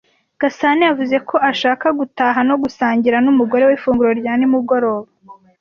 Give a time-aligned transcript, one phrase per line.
[0.41, 5.07] Gasana yavuze ko ashaka gutaha no gusangira n'umugore we ifunguro rya nimugoroba.